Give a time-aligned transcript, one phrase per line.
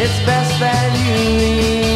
[0.00, 1.87] It's best that you leave.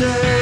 [0.00, 0.37] Return.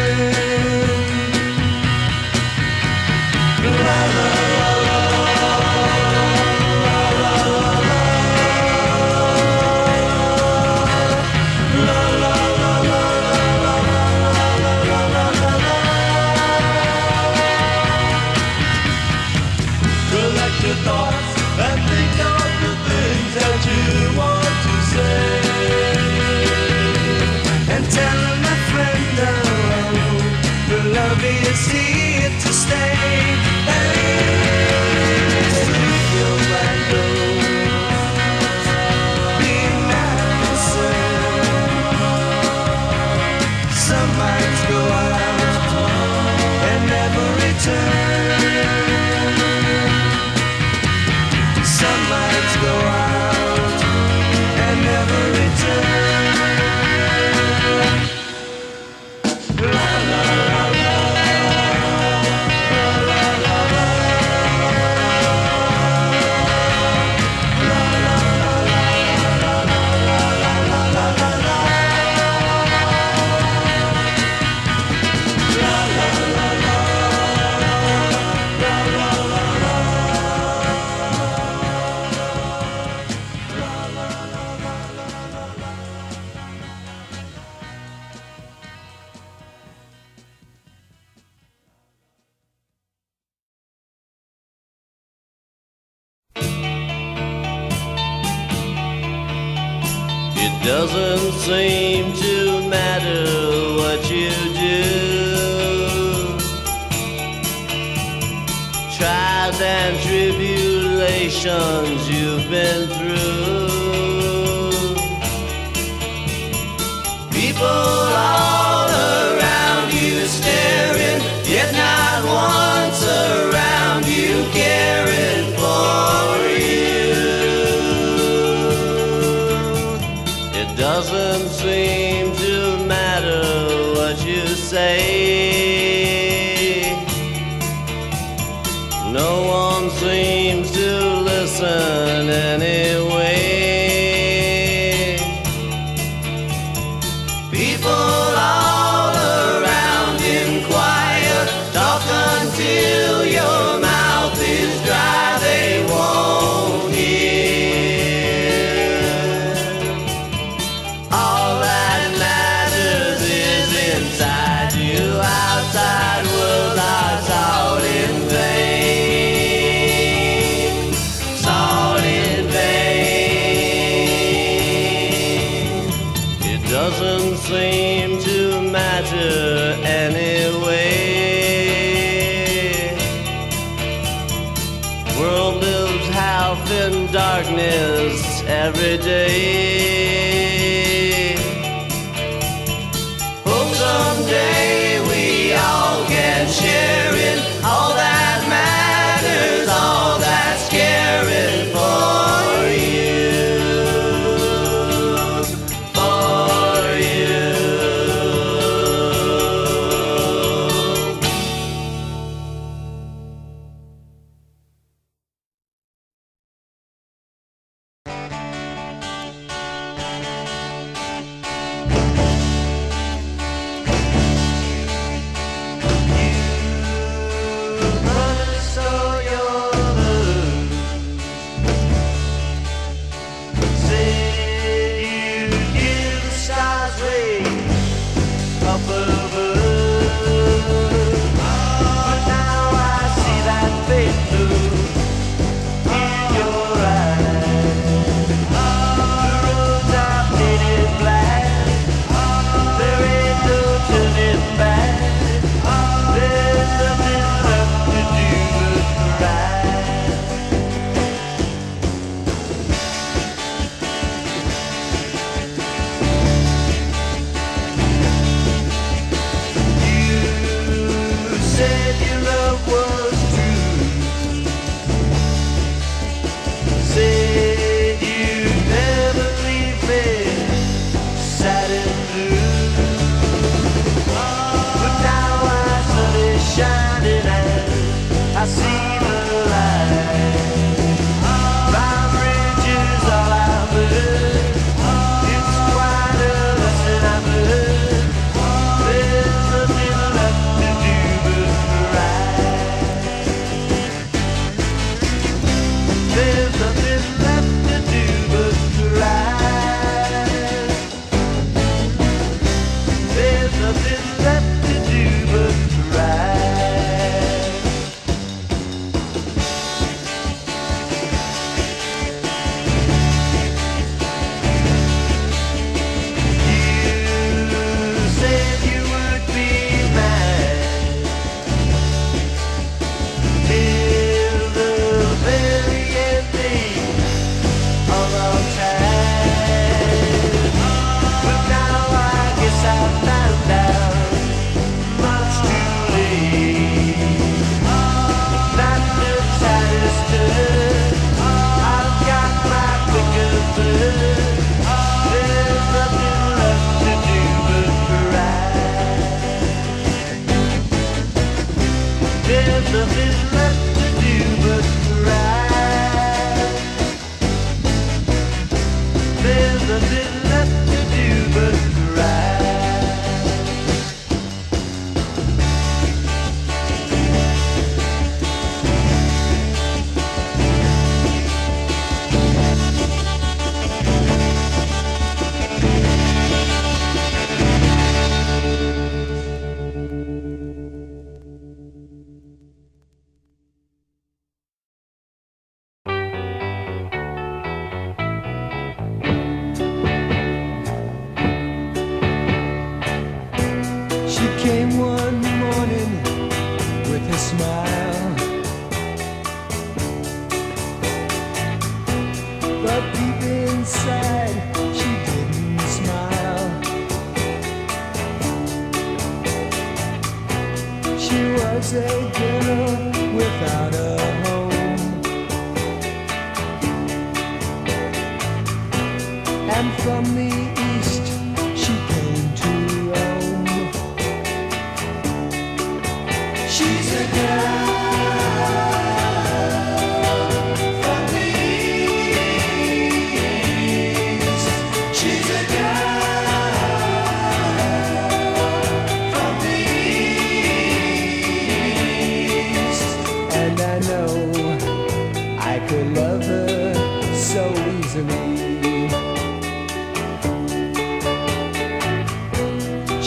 [185.19, 190.56] World lives half in darkness every day.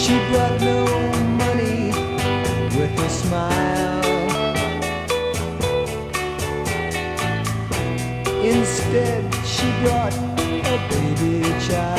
[0.09, 0.85] She brought no
[1.37, 1.91] money
[2.75, 4.01] with a smile.
[8.43, 11.98] Instead, she brought a baby child.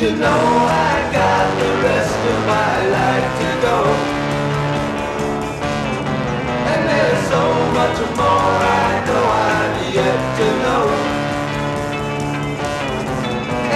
[0.00, 3.78] you know I got the rest of my life to go.
[6.70, 7.42] And there's so
[7.78, 10.84] much more I know I've yet to know.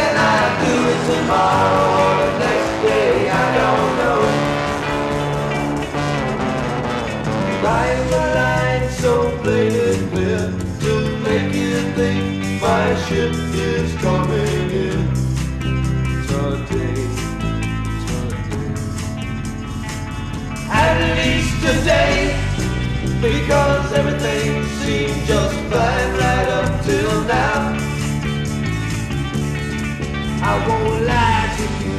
[0.02, 4.20] And I'll do it tomorrow or the next day, I don't know.
[7.66, 10.42] Line by line, so plain and clear
[10.82, 10.92] to
[11.24, 14.21] make you think my ship is coming
[21.72, 22.36] least today,
[23.20, 27.78] because everything seemed just fine right up till now.
[30.44, 31.96] I won't lie to you.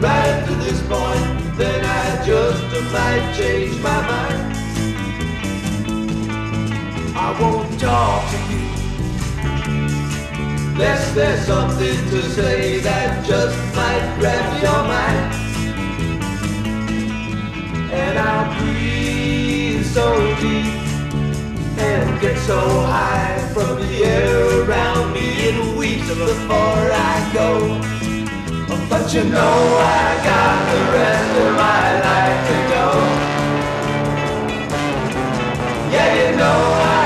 [0.00, 4.56] Right up to this point, then I just might change my mind.
[7.16, 8.64] I won't talk to you.
[10.72, 15.43] Unless there's something to say that just might grab your mind.
[18.16, 20.72] And I'll breathe so deep
[21.78, 27.80] and get so high from the air around me it weeps before I go.
[28.88, 32.86] But you know I got the rest of my life to go.
[35.90, 36.58] Yeah, you know
[37.00, 37.03] I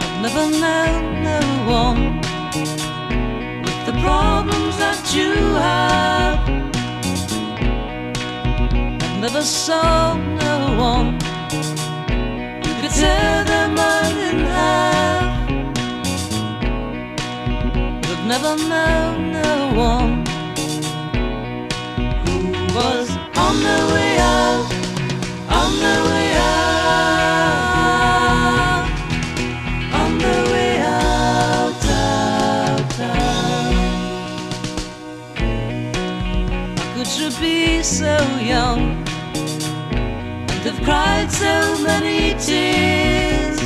[0.00, 1.40] I've never known no
[1.80, 2.00] one
[3.64, 5.32] with the problems that you
[5.66, 6.38] have.
[9.02, 11.08] I've never saw no one
[12.62, 15.48] who could tear their mind in half.
[18.10, 19.52] I've never known no
[19.88, 20.26] one
[22.24, 22.36] who
[22.74, 23.87] was on the
[38.48, 38.80] young
[40.50, 43.58] and have cried so many tears?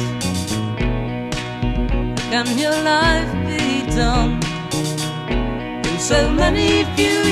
[2.30, 4.40] Can your life be done
[5.86, 7.31] in so many few years?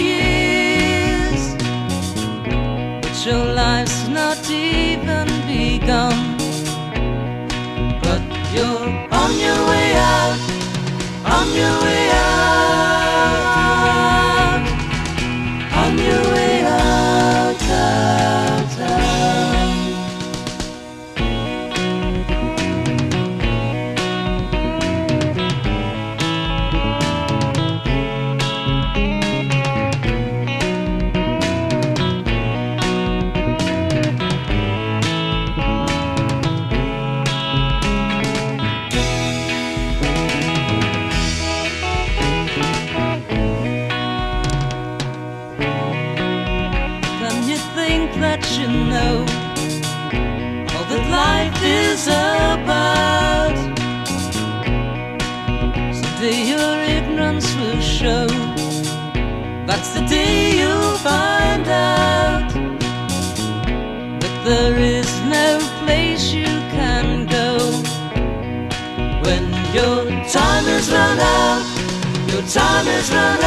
[72.50, 73.39] Time has run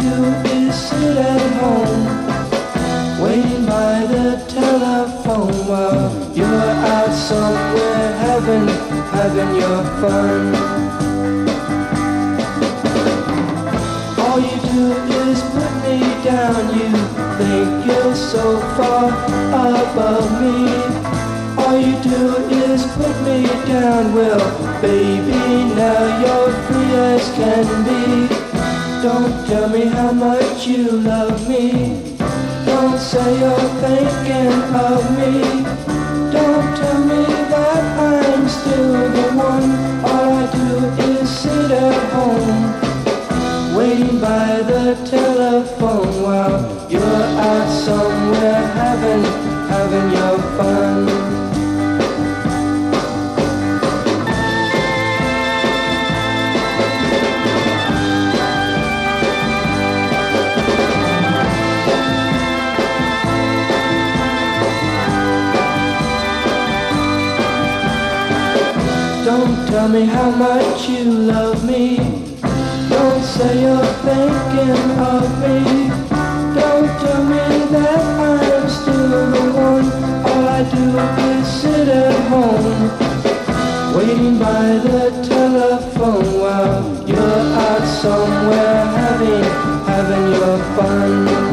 [0.00, 0.24] do
[0.56, 2.04] is sit at home
[3.22, 8.68] waiting by the telephone while you're out somewhere having
[9.16, 10.42] having your fun.
[14.24, 14.84] All you do
[15.28, 16.62] is put me down.
[16.78, 16.90] You
[17.38, 19.08] think you're so far
[19.84, 20.56] above me.
[21.62, 22.22] All you do
[22.64, 24.14] is put me down.
[24.14, 24.40] Well,
[24.80, 25.42] baby,
[25.74, 28.29] now you're free as can be.
[29.02, 31.70] Don't tell me how much you love me.
[32.66, 35.40] Don't say you're thinking of me.
[36.30, 39.70] Don't tell me that I'm still the one.
[40.04, 48.66] All I do is sit at home, waiting by the telephone while you're out somewhere
[48.80, 49.24] having
[49.70, 50.89] having your fun.
[69.24, 71.98] Don't tell me how much you love me.
[72.88, 75.88] Don't say you're thinking of me.
[76.58, 79.86] Don't tell me that I'm still the one.
[80.24, 80.84] All I do
[81.28, 82.88] is sit at home,
[83.94, 89.44] waiting by the telephone while you're out somewhere having
[89.86, 91.49] having your fun.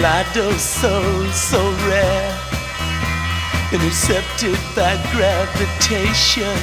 [0.00, 2.38] Mulatto soul so rare,
[3.70, 6.56] intercepted by gravitation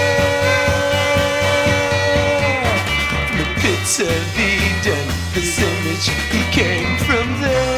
[3.25, 7.74] From the pits of Eden, this image, he came from there.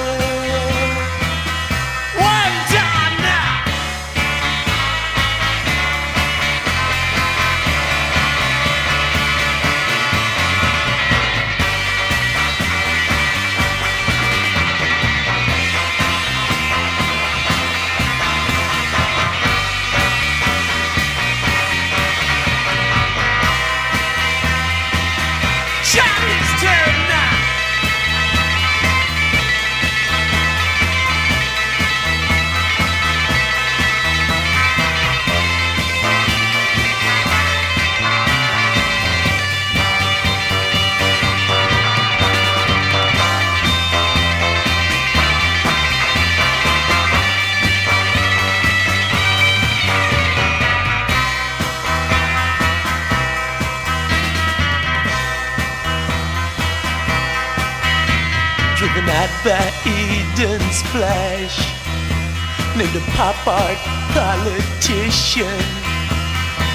[63.18, 63.80] Pop art
[64.14, 65.58] politician,